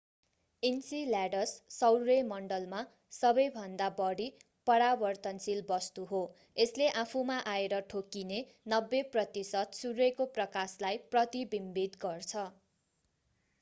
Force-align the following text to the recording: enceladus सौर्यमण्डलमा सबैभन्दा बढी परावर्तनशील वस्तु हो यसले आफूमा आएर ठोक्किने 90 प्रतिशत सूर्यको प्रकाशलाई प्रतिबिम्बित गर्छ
enceladus 0.63 1.51
सौर्यमण्डलमा 1.73 2.79
सबैभन्दा 3.17 3.89
बढी 3.99 4.25
परावर्तनशील 4.67 5.61
वस्तु 5.67 6.05
हो 6.13 6.21
यसले 6.57 6.87
आफूमा 7.03 7.37
आएर 7.53 7.81
ठोक्किने 7.93 8.39
90 8.75 9.03
प्रतिशत 9.17 9.81
सूर्यको 9.81 10.27
प्रकाशलाई 10.39 11.01
प्रतिबिम्बित 11.13 12.01
गर्छ 12.07 12.47